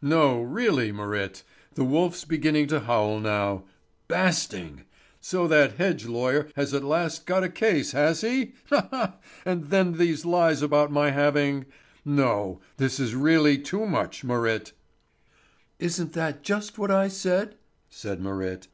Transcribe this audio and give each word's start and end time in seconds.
"No, 0.00 0.40
really, 0.40 0.92
Marit! 0.92 1.42
The 1.74 1.82
wolf's 1.82 2.24
beginning 2.24 2.68
to 2.68 2.78
howl 2.78 3.18
now. 3.18 3.64
Basting! 4.06 4.84
So 5.20 5.48
that 5.48 5.78
hedge 5.78 6.06
lawyer 6.06 6.48
has 6.54 6.72
at 6.72 6.84
last 6.84 7.26
got 7.26 7.42
a 7.42 7.48
case, 7.48 7.90
has 7.90 8.20
he? 8.20 8.52
Ha, 8.70 8.86
ha! 8.92 9.16
And 9.44 9.70
then 9.70 9.94
these 9.94 10.24
lies 10.24 10.62
about 10.62 10.92
my 10.92 11.10
having 11.10 11.66
No, 12.04 12.60
this 12.76 13.00
is 13.00 13.16
really 13.16 13.58
too 13.58 13.84
much, 13.84 14.22
Marit!" 14.22 14.70
"Isn't 15.80 16.12
that 16.12 16.44
just 16.44 16.78
what 16.78 16.92
I 16.92 17.08
said?" 17.08 17.56
said 17.90 18.20
Marit. 18.20 18.68